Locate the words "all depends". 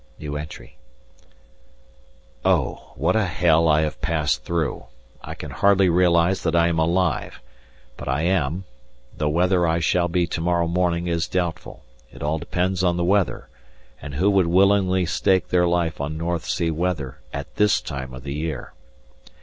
12.23-12.83